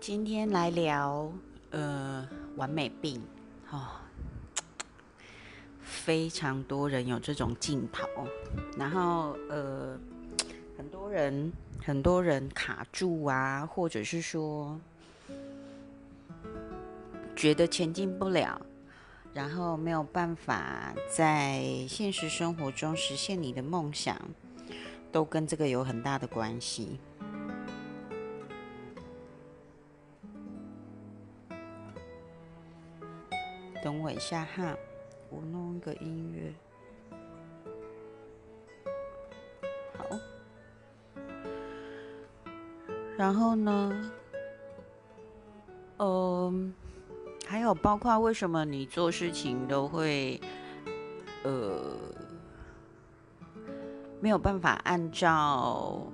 [0.00, 1.32] 今天来聊
[1.70, 3.22] 呃完美病
[3.70, 3.86] 哦，
[5.80, 8.06] 非常多人有这种镜头，
[8.76, 9.98] 然后呃
[10.76, 11.52] 很多人
[11.84, 14.78] 很多人卡住啊，或者是说
[17.34, 18.60] 觉得前进不了，
[19.32, 24.16] 然后没有办法在现实生活中实现你的梦想，
[25.10, 26.98] 都跟这个有很大的关系。
[33.82, 34.76] 等我一下哈，
[35.28, 36.54] 我弄一个音乐。
[39.98, 40.06] 好，
[43.16, 44.12] 然后呢，
[45.98, 46.72] 嗯，
[47.44, 50.40] 还有包括为什么你做事情都会，
[51.42, 51.96] 呃，
[54.20, 56.06] 没有办法按照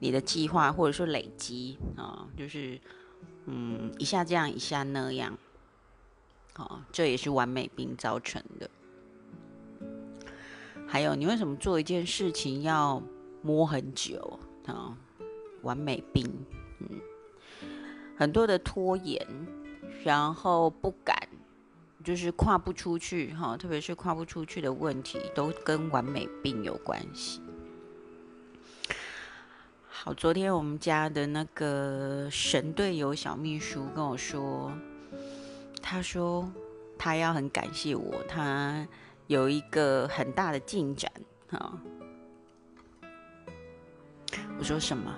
[0.00, 2.80] 你的计划，或者说累积啊，就是。
[3.46, 5.38] 嗯，一下这样，一下那样，
[6.54, 8.68] 好，这也是完美病造成的。
[10.86, 13.02] 还有，你为什么做一件事情要
[13.42, 14.96] 摸很久啊？
[15.62, 16.24] 完美病，
[16.80, 17.00] 嗯，
[18.16, 19.26] 很多的拖延，
[20.04, 21.16] 然后不敢，
[22.04, 27.40] 就是跨不出去哈，特别是跨不出去的问题，都跟完美病有关系。
[30.06, 34.70] 好，昨天我们家的那个神队友小秘书跟我说，
[35.82, 36.48] 他说
[36.96, 38.86] 他要很感谢我，他
[39.26, 41.10] 有一个很大的进展
[41.50, 41.76] 啊。
[44.56, 45.12] 我说什么？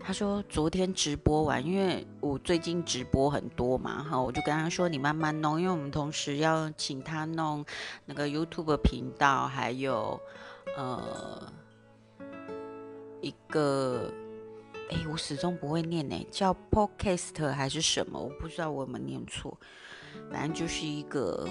[0.00, 7.64] 他说昨天直播完，因为我最近直播很多嘛，哈，我就跟他说你慢慢弄，因为我们同时要请他弄
[8.06, 10.20] 那个 YouTube 频道，还有
[10.76, 11.53] 呃。
[13.24, 14.12] 一个，
[14.90, 18.20] 哎，我始终不会念呢，叫 Podcast 还是什么？
[18.20, 19.58] 我不知道我有没有念错。
[20.30, 21.48] 反正就是一个，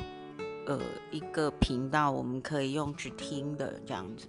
[0.67, 0.79] 呃，
[1.09, 4.27] 一个频道，我们可以用去听的这样子。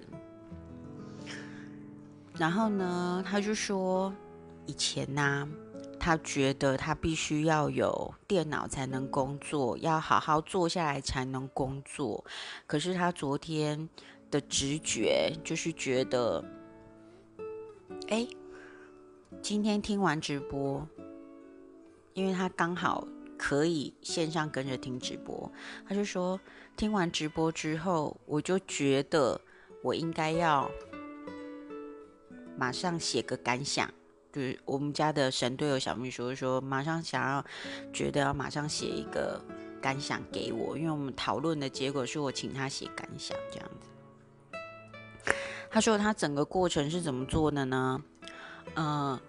[2.38, 4.10] 然后呢，他就说，
[4.64, 5.46] 以前呢，
[6.00, 12.24] 他觉得他必须要有电脑才能工作，要好好坐下来才能工作。
[12.66, 13.86] 可是他昨天
[14.30, 16.42] 的直觉就是觉得。
[18.08, 18.26] 哎，
[19.40, 20.86] 今天听完直播，
[22.12, 25.50] 因为他刚好可以线上跟着听直播，
[25.88, 26.38] 他就说
[26.76, 29.40] 听完直播之后，我就觉得
[29.82, 30.70] 我应该要
[32.58, 33.90] 马上写个感想，
[34.30, 37.44] 就是我们家的神队友小秘书说，马上想要
[37.90, 39.42] 觉得要马上写一个
[39.80, 43.88] 感想给我，因为我们讨论的结果是我请他写感想这样子。
[45.74, 48.00] 他说他整个过程是怎么做的呢？
[48.74, 49.20] 呃，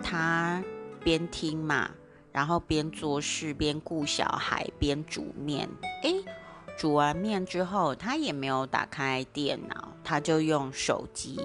[0.00, 0.62] 他
[1.02, 1.90] 边听嘛，
[2.30, 5.68] 然后边做事，边顾小孩，边煮面。
[6.04, 6.24] 诶，
[6.78, 11.40] 煮完面之后，他也没有打开电脑，他就用手机，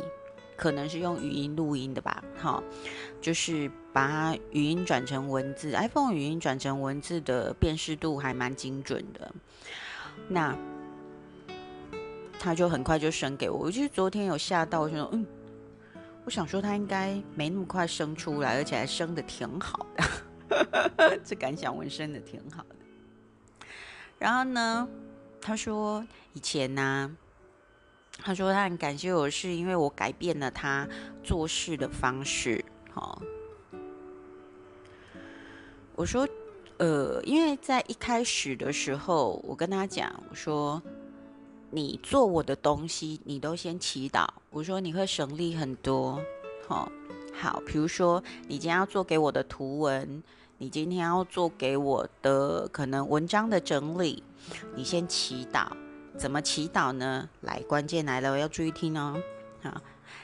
[0.55, 2.23] 可能是用语音录音的吧。
[2.37, 2.63] 好，
[3.19, 9.33] 就是把它语音转成文字，iPhone 语音转成文字的辨识度还蛮精准的。
[10.27, 10.55] 那。
[12.45, 15.25] 他就很快就生给我，我就昨天有吓到，我说嗯，
[16.25, 22.75] 我想说他应该没那么快生出来，而且还生的挺好的， 这感想纹生的挺好的。
[24.19, 24.87] 然后呢，
[25.41, 27.17] 他说以前呢，
[28.19, 30.87] 他说他很感谢我，是因为我改变了他
[31.23, 32.63] 做事的方式。
[32.91, 33.19] 好，
[35.95, 36.29] 我说
[36.77, 40.79] 呃，因为在一开始的时候，我跟他讲，我说。
[41.71, 44.27] 你做我的东西，你都先祈祷。
[44.49, 46.21] 我说你会省力很多，
[46.67, 46.89] 好，
[47.33, 47.61] 好。
[47.65, 50.23] 比如说，你今天要做给我的图文，
[50.57, 54.23] 你今天要做给我的可能文章的整理，
[54.75, 55.67] 你先祈祷。
[56.17, 57.27] 怎么祈祷呢？
[57.41, 59.21] 来，关键来了，要注意听哦。
[59.61, 59.81] 好，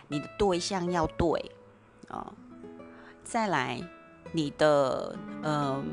[0.07, 1.51] 你的对象要对
[2.07, 2.33] 哦。
[3.25, 3.81] 再来，
[4.31, 5.13] 你的
[5.43, 5.83] 嗯，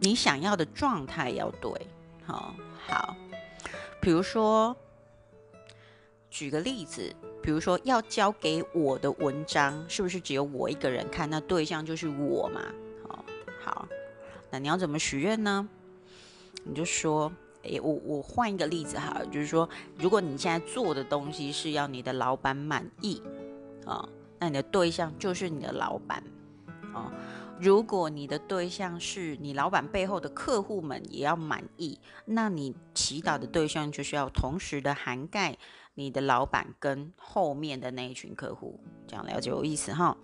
[0.00, 1.70] 你想要的状态要对，
[2.26, 2.54] 好。
[2.86, 3.16] 好，
[3.98, 4.76] 比如说，
[6.28, 7.10] 举个例子，
[7.42, 11.28] 比如说要交给我的文章，是不是只有我一个人看？
[11.30, 12.60] 那对象就是我嘛？
[13.08, 13.24] 好，
[13.62, 13.88] 好，
[14.50, 15.66] 那你要怎么许愿呢？
[16.62, 17.32] 你就说，
[17.62, 19.66] 诶，我我换一个例子哈，就是说，
[19.98, 23.22] 如果你现在做的东西是要你的老板满意
[23.86, 24.06] 啊，
[24.38, 26.22] 那你的对象就是你的老板
[26.92, 27.10] 啊。
[27.60, 35.56] 如果你的对象是你老板背后的客户们也要满意，那你祈祷的对象就是要同时的涵盖
[35.94, 40.16] 你的老板跟后面的那一群客户，这样了解我意思哈？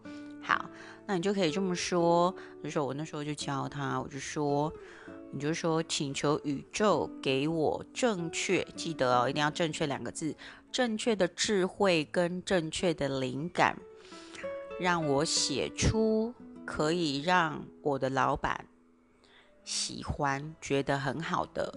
[0.42, 0.68] 好，
[1.06, 2.34] 那你就可以这么说。
[2.64, 4.72] 就说我那时候就教他，我就说，
[5.30, 10.34] 你就说请求宇宙给我正确，记得哦，一定要正确两个字，
[10.72, 13.78] 正确的智慧跟正确的灵感，
[14.80, 16.34] 让我写出
[16.70, 18.64] 可以让我的老板
[19.64, 21.74] 喜欢、觉得很好的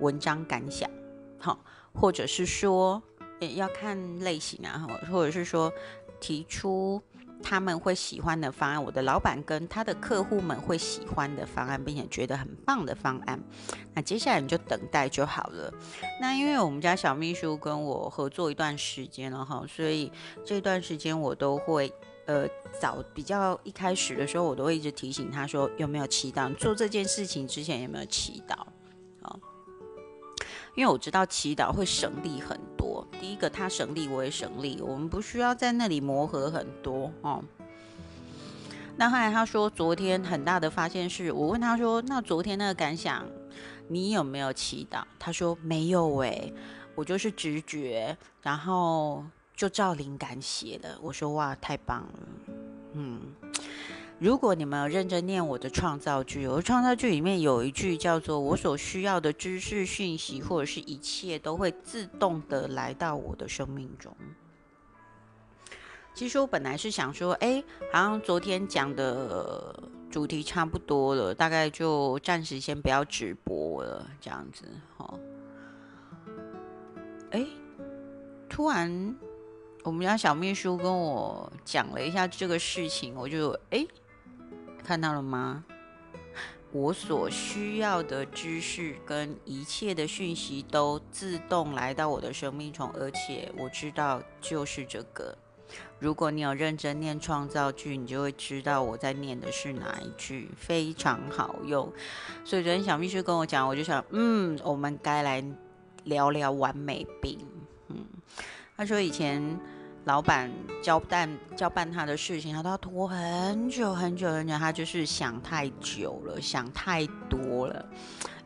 [0.00, 0.90] 文章感想，
[1.38, 1.62] 好，
[1.92, 3.02] 或者是说，
[3.54, 5.70] 要看类型啊，或者是说。
[6.18, 7.00] 提出
[7.42, 13.38] 他们会喜欢的方案，我的老板跟他的客户们会喜欢的方案，并且觉得很棒的方案。
[13.92, 15.70] 那接下来你就等待就好了。
[16.18, 20.10] 那因为我们家小秘书跟我合作一段时间了哈，所以
[20.42, 21.92] 这段时间我都会
[22.26, 22.46] 呃
[22.78, 28.54] 早比较一开始的时候，我都会一直提醒他说有没有祈祷，做这件事情之前有没有祈祷
[29.22, 29.38] 啊？
[30.74, 33.06] 因为我知道祈祷会省力很多。
[33.18, 37.42] 第一个，他省力，我也省力，我们不需要在那里磨合很多哦。
[38.98, 43.26] 那后来他说，昨天很大的发现是，我问他说，那昨天那个感想，
[43.88, 45.02] 你有没有祈祷？
[45.18, 46.52] 他说没有诶，
[46.94, 49.24] 我就是直觉，然后
[49.56, 50.96] 就照灵感写的。
[51.02, 52.28] 我说哇，太棒了，
[52.92, 53.20] 嗯。
[54.18, 64.16] 如果你们有认真念我的创造句，我的创造句里面有一句叫做“我所需要的知识、讯息或者是一切都会自动的来到我的生命中”。
[66.14, 67.62] 其实我本来是想说，哎，
[67.92, 69.78] 好像昨天讲的
[70.10, 74.64] 主题差不多了，大概就暂时先不要直播了，这样子，
[74.96, 75.14] 哈。
[77.32, 77.46] 哎，
[78.48, 79.14] 突然
[79.86, 83.86] 我们家小秘书跟我讲了一下这个事情，我就哎。
[84.82, 85.64] 看到了吗？
[86.72, 95.38] 我所需要的知识跟一切的讯息都自动来到我的生命中，而且我知道就是这个。
[96.00, 101.92] 如果你有认真念创造句，你就会知道我在念的是哪一句，非常好用。
[102.44, 105.44] 所以昨天小秘书跟我讲，我就想，嗯，我们该来
[106.02, 107.38] 聊聊完美病。
[107.86, 108.04] 嗯，
[108.76, 109.56] 他说以前。
[110.06, 110.48] 老板
[110.80, 117.84] 交办交办他的事情，他都要拖很久很久很久，他就是想太久了，想太多了，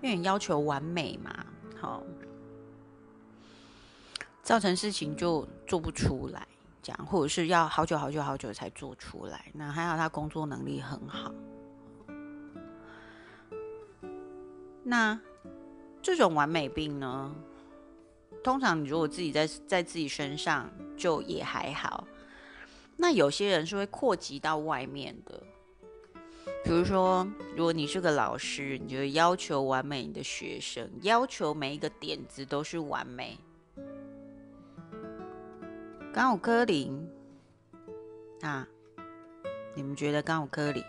[0.00, 1.44] 因为要求完美嘛，
[1.78, 2.02] 好，
[4.42, 6.48] 造成事情就做不出来，
[6.82, 9.44] 这样或者是要好久好久好久才做出来。
[9.52, 11.30] 那还好他工作能力很好，
[14.82, 15.20] 那
[16.00, 17.30] 这种完美病呢？
[18.42, 22.06] 通常你如果自己在在自己身上就也还好，
[22.96, 25.42] 那有些人是会扩及到外面的，
[26.64, 33.38] 比如说如果你是个老师，你就要求完美你的学生，要求每一个点子都是完美。
[36.12, 37.08] 刚好科林
[38.40, 38.66] 啊，
[39.74, 40.82] 你们觉得刚好科林？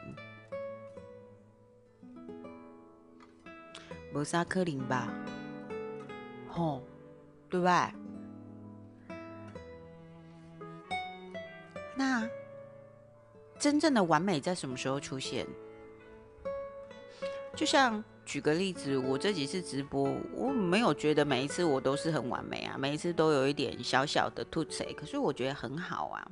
[4.13, 5.13] 不是科林吧？
[6.47, 6.81] 吼。
[7.51, 7.73] 对不对？
[11.95, 12.27] 那
[13.59, 15.45] 真正的完美在什么时候出现？
[17.53, 26.31] 就像举个例子，我这几次直播，我没有觉得每一次我都是很完美啊，每一次都有一点小小的突兀，可是我觉得很好啊。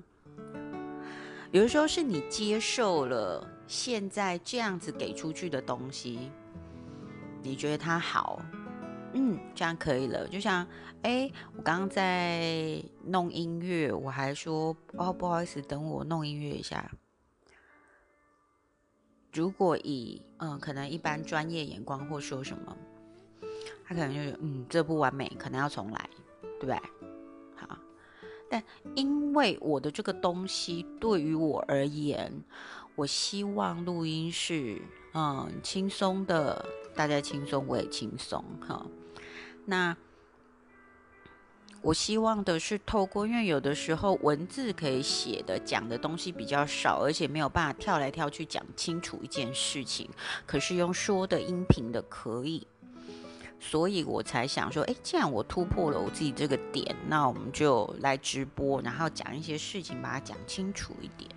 [1.51, 6.31] 有的时候是你接受了现在这样子给出去的东西，
[7.43, 8.41] 你觉得它好。
[9.13, 10.27] 嗯，这样可以了。
[10.27, 10.65] 就像，
[11.01, 16.91] 哎，我刚刚在弄音乐，我还说，哦，不好意思，等我弄音乐一下。
[19.33, 22.75] 如果以，嗯，可能一般专业眼光或说什么，
[23.85, 26.09] 他可能就，嗯，这不完美，可能要重来，
[26.41, 26.75] 对不对？
[27.55, 27.77] 好，
[28.49, 28.63] 但
[28.95, 32.31] 因为我的这个东西对于我而言，
[32.95, 34.81] 我希望录音是，
[35.21, 38.85] 嗯，轻松的，大家轻松，我也轻松，哈。
[39.65, 39.93] 那
[41.81, 50.09] 我希望的是透过，因为有的时候文字可以写的讲的东西比较少，而且没有办法跳来跳去讲清楚一件事情。
[50.45, 52.65] 可是用说的音频的可以，
[53.59, 61.29] 所以我才想说，哎，既然我突破了我自己这个点，那我们就来直播，然后讲一些事情，把它讲清楚一点。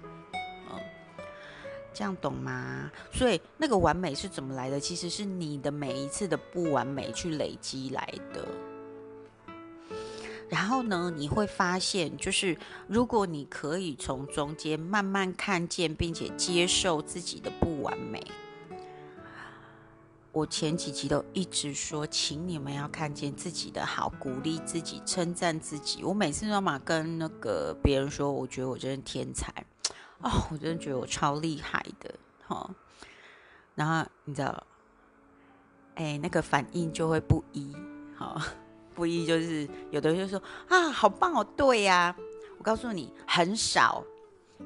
[1.95, 2.91] 这样懂吗？
[3.13, 4.81] 所以那个完美是怎么来的？
[4.81, 8.47] 其实是你的每一次的不完美去累积来的。
[10.49, 18.23] 然后呢，你会发现，就是如果你可以从中间慢慢看见，并且接受自己的不完美，
[20.31, 26.05] 我前几集都一直说，请你们要看见自己的好，鼓励自己，称赞自己。
[26.05, 29.51] 我每次都嘛跟那个别人说，我觉得我真是天才
[30.23, 32.15] 哦，我真的觉得我超厉害的，
[32.47, 32.71] 哈。
[33.75, 34.67] 然后你知道，
[35.95, 37.75] 哎，那个反应就会不一，
[38.17, 38.41] 好，
[38.95, 42.15] 不一就是有的人就说啊，好棒哦，对呀。
[42.59, 44.05] 我告诉你，很少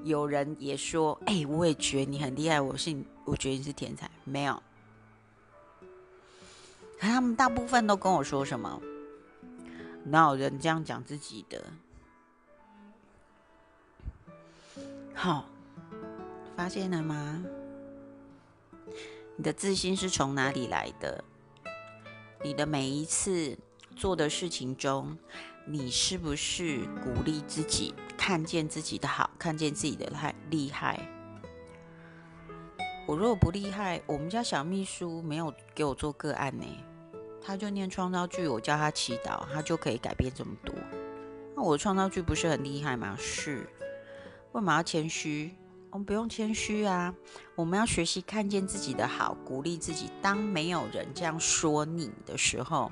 [0.04, 2.94] 有人也说，哎，我也觉得你很厉害，我是，
[3.25, 4.62] 我觉得你是天才，没有。
[6.98, 8.82] 可他们大部分都跟我说什么？
[10.04, 11.64] 哪有人这样讲自己的？
[15.18, 15.46] 好，
[16.54, 17.42] 发现了吗？
[19.35, 21.25] 你的自信是从哪里来的？
[22.44, 23.56] 你的每一次
[23.96, 25.16] 做的事情中，
[25.66, 31.00] 你是不是鼓励自己，看见自己的好，看见自己的害厉害？
[33.08, 36.66] 我如果不厉害，我们家小秘书没有给我做个案呢，
[37.42, 40.75] 他就念创造句，我教他祈祷，他就可以改变这么多。
[41.56, 43.16] 那我的创造句不是很厉害吗？
[43.18, 43.66] 是，
[44.56, 45.54] 为什么要谦虚？
[45.90, 47.14] 我们不用谦虚啊，
[47.54, 50.10] 我们要学习看见自己的好，鼓励自己。
[50.22, 52.90] 当没有人这样说你的时候，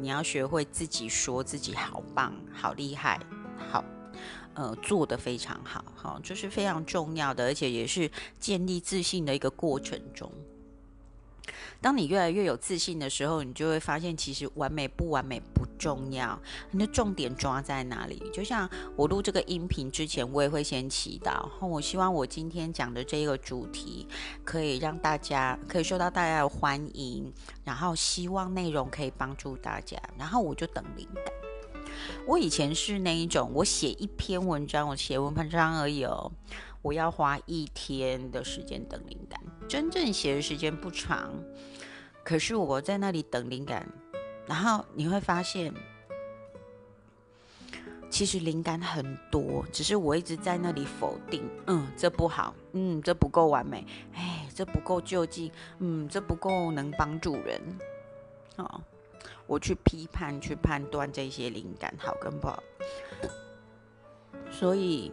[0.00, 3.20] 你要学会自己说自己好棒、好厉害、
[3.70, 3.84] 好。
[4.54, 10.28] 呃，做的非常好，好，这是非常重要的，而且也是建立自信的一个过程中。
[11.80, 15.40] 当你越来越有自信的时候，你就会发现，其实完美不完美
[15.78, 16.38] 重要，
[16.70, 18.22] 你的重点抓在哪里？
[18.32, 24.06] 就像我录这个音频之前，我也会先祈祷，我希望我今天讲的这个主题
[24.44, 27.32] 可以让大家可以受到大家的欢迎，
[27.64, 31.24] 然后希望内容可以帮助大家，然后我就等灵感。
[32.26, 36.32] 我以前是那一种，我写一篇文章，我写文章而已哦，
[36.82, 41.32] 我要花一天的时间等灵感，真正写的时间不长，
[42.24, 43.88] 可是我在那里等灵感，
[44.46, 45.72] 然后你会发现，
[48.10, 57.60] 其实灵感很多，只是我一直在那里否定，嗯，这不好，嗯，这不够完美，哎，这不够就近，嗯，这不够能帮助人，
[58.56, 58.80] 哦。
[59.46, 62.62] 我去批判、去判断这些灵感好跟不好，
[64.50, 65.12] 所以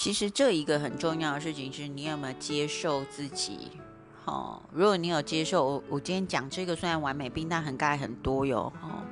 [0.00, 3.68] 其实这一个很重要的事情是你有没有接受自己。
[4.24, 8.72] 哦，如果你有接受，我我今天讲这个虽然完美病，但很盖很多哟。
[8.80, 9.04] 哦，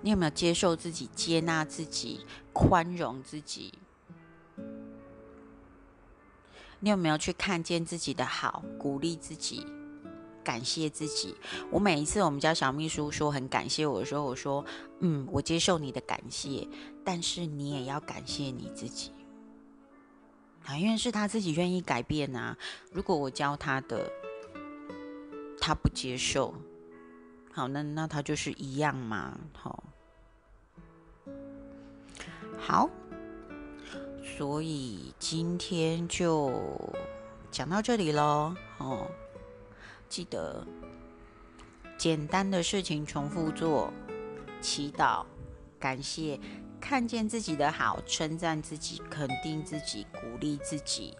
[0.00, 3.74] 你有没有接受自己、接纳自己、宽容自己？
[6.80, 9.66] 你有没有去看见自己的好，鼓励自己，
[10.42, 11.36] 感谢自己？
[11.70, 14.64] 我每一次我们家小秘书说很感谢我的时候，我说
[15.00, 16.66] ：“嗯，我接受你的感谢，
[17.04, 19.10] 但是你也要感谢你自己
[20.68, 22.54] 啊，因为是他自己愿意改变啊。
[22.92, 24.12] 如果我教他的，
[25.58, 26.54] 他不接受，
[27.50, 29.38] 好，那那他就是一样嘛。
[29.54, 29.82] 好，
[32.58, 32.90] 好。”
[34.36, 36.52] 所以今天就
[37.50, 39.10] 讲到这里喽，哦，
[40.06, 40.64] 记得
[41.96, 43.90] 简单的事情重复做，
[44.60, 45.24] 祈祷、
[45.80, 46.38] 感谢、
[46.78, 51.16] 看见自己的好，称赞自己，肯定自己，鼓励自己，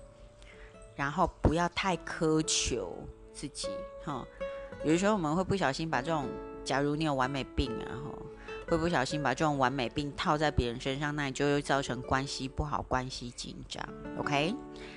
[0.97, 2.97] 然后不要太苛求
[3.33, 3.69] 自己，
[4.05, 4.25] 哈。
[4.85, 6.29] 有时候我们会不小心把这种，
[6.65, 8.19] 假如你有完美病啊，哈。
[8.71, 13.83] 会不小心把这种完美病套在别人身上，那你就会造成关系不好、关系紧张。
[14.19, 14.55] OK，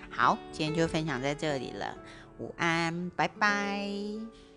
[0.09, 1.97] 好，今天就分享在这里了，
[2.37, 4.50] 午安，拜拜。